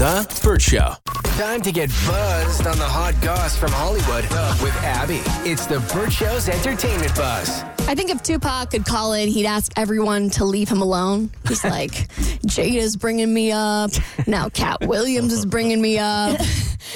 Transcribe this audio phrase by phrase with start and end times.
[0.00, 0.94] The Burt Show.
[1.36, 4.24] Time to get buzzed on the hot goss from Hollywood
[4.62, 5.20] with Abby.
[5.46, 7.62] It's The Burt Show's entertainment buzz.
[7.80, 11.28] I think if Tupac could call in, he'd ask everyone to leave him alone.
[11.46, 11.90] He's like,
[12.46, 13.90] Jada's bringing me up.
[14.26, 16.40] Now Katt Williams is bringing me up.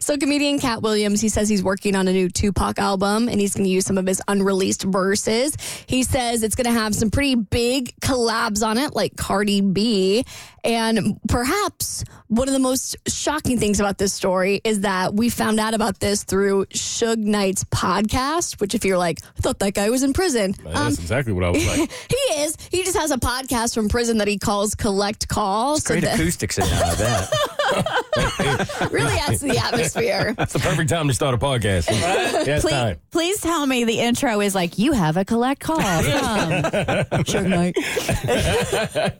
[0.00, 3.54] So, comedian Katt Williams, he says he's working on a new Tupac album and he's
[3.54, 5.56] going to use some of his unreleased verses.
[5.86, 10.24] He says it's going to have some pretty big collabs on it, like Cardi B.
[10.64, 15.60] And perhaps one of the most shocking things about this story is that we found
[15.60, 19.88] out about this through Suge Knight's podcast, which, if you're like, I thought that guy
[19.90, 20.54] was in prison.
[20.64, 21.90] That's exactly what I was like.
[22.10, 22.56] he is.
[22.70, 25.84] He just has a podcast from prison that he calls Collect Calls.
[25.84, 27.30] Great So that acoustics in uh, that.
[28.90, 30.34] really adds to the atmosphere.
[30.38, 31.88] It's the perfect time to start a podcast.
[31.90, 33.00] Yes, Please, time.
[33.10, 36.62] please tell me the intro is like you have a collect call from
[37.24, 37.74] Suge Knight.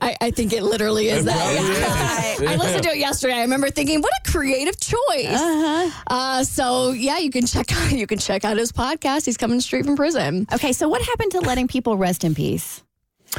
[0.00, 2.36] I, I think it literally is that.
[2.40, 3.34] I listened to it yesterday.
[3.34, 5.26] I remember thinking, what a creative choice.
[5.28, 6.44] Uh-huh.
[6.44, 9.26] so yeah, you can check out you can check out his podcast.
[9.26, 10.46] He's coming straight from prison.
[10.52, 12.82] Okay, so what happened to letting people rest in peace?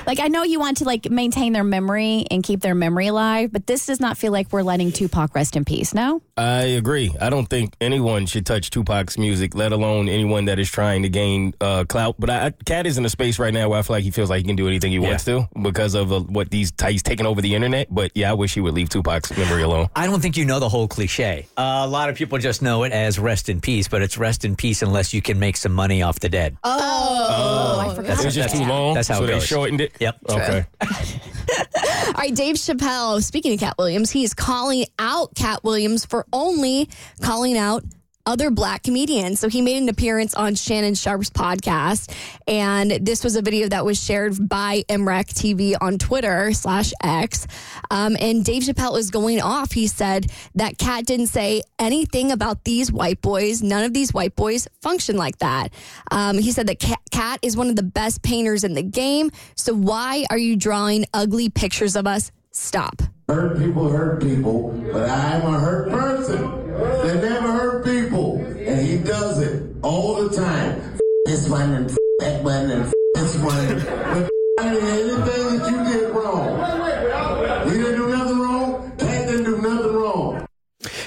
[0.05, 3.51] Like I know you want to like maintain their memory and keep their memory alive,
[3.51, 5.93] but this does not feel like we're letting Tupac rest in peace.
[5.93, 6.21] No.
[6.37, 7.13] I agree.
[7.19, 11.09] I don't think anyone should touch Tupac's music, let alone anyone that is trying to
[11.09, 12.15] gain uh, clout.
[12.17, 14.29] But I, Katt is in a space right now where I feel like he feels
[14.29, 17.25] like he can do anything he wants to because of uh, what these he's taking
[17.25, 17.93] over the internet.
[17.93, 19.89] But yeah, I wish he would leave Tupac's memory alone.
[19.95, 21.47] I don't think you know the whole cliche.
[21.57, 24.45] Uh, a lot of people just know it as rest in peace, but it's rest
[24.45, 26.57] in peace unless you can make some money off the dead.
[26.63, 28.19] Oh, I forgot.
[28.19, 28.93] It was just too long.
[28.93, 29.47] That's how so it they goes.
[29.79, 30.01] Shortened it.
[30.01, 30.17] Yep.
[30.29, 30.65] Okay.
[32.07, 36.25] All right, Dave Chappelle, speaking of Katt Williams, he is calling out Katt Williams for
[36.33, 36.89] only
[37.21, 37.83] calling out
[38.29, 39.39] other black comedians.
[39.39, 42.13] So he made an appearance on Shannon Sharpe's podcast.
[42.47, 47.47] And this was a video that was shared by MREC TV on Twitter slash X.
[47.89, 49.71] Um, and Dave Chappelle is going off.
[49.71, 53.63] He said that Katt didn't say anything about these white boys.
[53.63, 55.73] None of these white boys function like that.
[56.11, 56.99] Um, he said that Katt,
[57.41, 59.31] is one of the best painters in the game.
[59.55, 62.31] So why are you drawing ugly pictures of us?
[62.51, 63.01] Stop.
[63.27, 66.58] Hurt people hurt people, but I'm a hurt person
[69.81, 70.97] all the time.
[71.25, 73.75] This one and that one and this one.
[73.75, 74.29] But
[74.59, 77.67] anything that you did wrong.
[77.67, 78.91] You didn't do nothing wrong.
[78.97, 80.47] Katt didn't do nothing wrong.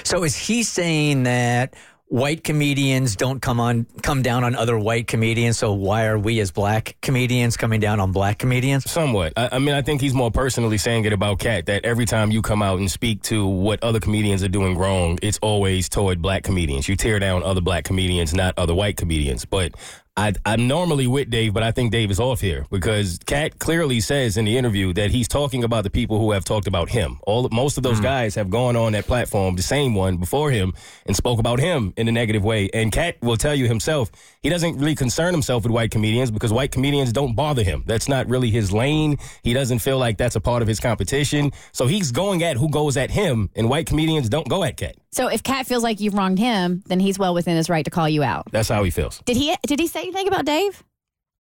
[0.03, 1.75] So is he saying that
[2.07, 5.57] white comedians don't come on come down on other white comedians?
[5.57, 8.89] So why are we as black comedians coming down on black comedians?
[8.89, 9.33] Somewhat.
[9.35, 12.31] I, I mean, I think he's more personally saying it about Katt that every time
[12.31, 16.21] you come out and speak to what other comedians are doing wrong, it's always toward
[16.21, 16.87] black comedians.
[16.87, 19.45] You tear down other black comedians, not other white comedians.
[19.45, 19.73] But
[20.15, 23.99] I, I'm normally with Dave, but I think Dave is off here because Katt clearly
[23.99, 27.19] says in the interview that he's talking about the people who have talked about him.
[27.23, 28.03] All most of those hmm.
[28.03, 30.73] guys have gone on that platform, the same one before him,
[31.07, 32.69] and spoke about him in a negative way.
[32.75, 34.11] And Katt will tell you himself
[34.43, 37.83] he doesn't really concern himself with white comedians because white comedians don't bother him.
[37.87, 39.17] That's not really his lane.
[39.41, 41.51] He doesn't feel like that's a part of his competition.
[41.71, 44.95] So he's going at who goes at him, and white comedians don't go at Katt.
[45.13, 47.91] So if Katt feels like you've wronged him, then he's well within his right to
[47.91, 48.47] call you out.
[48.51, 49.19] That's how he feels.
[49.25, 49.55] Did he?
[49.67, 50.83] Did he say anything about Dave?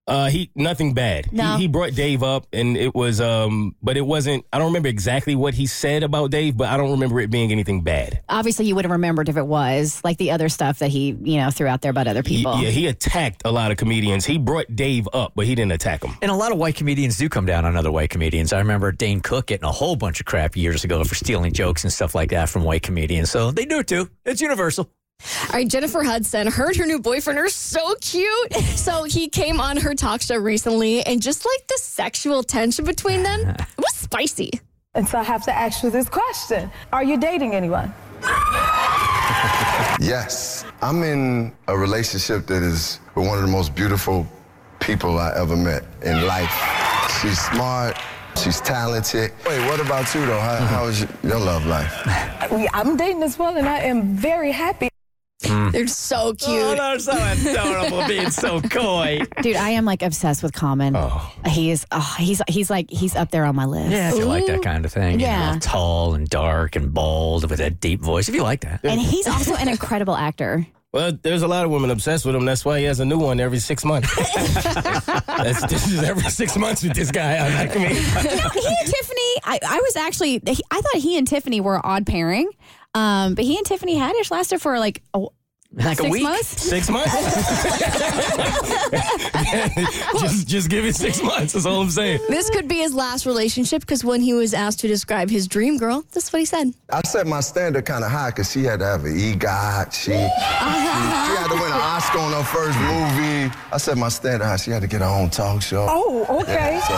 [0.07, 1.33] Uh, he nothing bad.
[1.33, 1.55] No.
[1.57, 4.45] He, he brought Dave up, and it was um, but it wasn't.
[4.53, 7.53] I don't remember exactly what he said about Dave, but I don't remember it being
[7.53, 8.21] anything bad.
[8.29, 11.37] Obviously, you would have remembered if it was like the other stuff that he, you
[11.37, 12.59] know, threw out there about other He- people.
[12.61, 14.25] yeah, he attacked a lot of comedians.
[14.27, 16.17] He brought Dave up, but he didn't attack him.
[16.21, 18.53] And a lot of white comedians do come down on other white comedians.
[18.53, 21.85] I remember Dane Cook getting a whole bunch of crap years ago for stealing jokes
[21.85, 23.31] and stuff like that from white comedians.
[23.31, 24.11] So they do it too.
[24.25, 24.91] It's universal.
[25.49, 28.53] All right, Jennifer Hudson, her and her new boyfriend are so cute.
[28.83, 33.23] So he came on her talk show recently, and just like the sexual tension between
[33.23, 34.51] them, it was spicy.
[34.95, 37.93] And so I have to ask you this question Are you dating anyone?
[40.01, 44.27] Yes, I'm in a relationship that is with one of the most beautiful
[44.81, 46.53] people I ever met in life.
[47.21, 47.97] She's smart.
[48.43, 49.31] She's talented.
[49.47, 50.41] Wait, what about you though?
[50.41, 51.93] How, how is your, your love life?
[52.07, 54.89] I- I'm dating as well, and I am very happy.
[55.73, 56.51] They're so cute.
[56.51, 57.13] Oh, they're so
[57.51, 59.21] adorable being so coy.
[59.43, 60.97] Dude, I am like obsessed with Common.
[61.47, 61.87] He is.
[61.91, 63.91] Oh, he's he's like he's up there on my list.
[63.91, 65.19] Yeah, if you like that kind of thing.
[65.21, 65.55] you Yeah.
[65.55, 68.29] know, tall and dark and bald with that deep voice.
[68.29, 68.81] If you like that.
[68.85, 70.67] And he's also an incredible actor.
[70.93, 72.45] Well, there's a lot of women obsessed with him.
[72.45, 74.15] That's why he has a new one every six months.
[74.95, 77.37] That's, this is every six months with this guy.
[77.37, 77.87] I like me.
[77.87, 82.07] he and Tiffany, I, I was actually, I thought he and Tiffany were an odd
[82.07, 82.51] pairing.
[82.95, 85.25] Um, but he and Tiffany Haddish lasted for like a,
[85.75, 86.23] Like a week.
[86.23, 86.63] months?
[86.63, 87.13] Six months.
[90.21, 91.55] just just give it six months.
[91.55, 92.21] That's all I'm saying.
[92.29, 95.79] This could be his last relationship because when he was asked to describe his dream
[95.79, 96.73] girl, this is what he said.
[96.93, 99.93] I set my standard kind of high because she had to have an EGOT.
[99.93, 103.51] She, she, she had to win an Oscar on her first movie.
[103.73, 104.57] I set my standard high.
[104.57, 105.87] She had to get her own talk show.
[105.89, 106.81] Oh, okay.
[106.87, 106.95] So,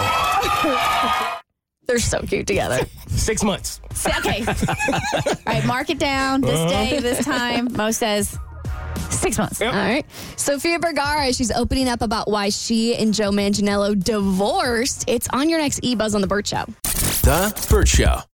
[1.87, 2.79] They're so cute together.
[3.09, 3.79] Six months.
[4.07, 4.43] Okay.
[4.47, 4.55] All
[5.47, 6.41] right, mark it down.
[6.41, 6.69] This Uh-huh.
[6.71, 7.69] day, this time.
[7.75, 8.39] Mo says
[9.25, 9.63] six months.
[9.63, 10.05] All right.
[10.37, 15.05] Sofia Vergara, she's opening up about why she and Joe Manganiello divorced.
[15.09, 16.65] It's on your next E Buzz on the Burt Show.
[17.23, 18.25] The Burt Show.